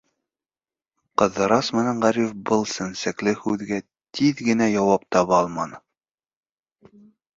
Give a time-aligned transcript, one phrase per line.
[1.21, 3.79] Ҡыҙырас менән Ғариф был сәнскеле һүҙгә
[4.21, 5.83] тиҙ генә яуап таба алманы.